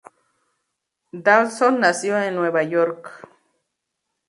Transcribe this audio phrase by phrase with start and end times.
[1.13, 3.11] Dawson nació en Nueva York.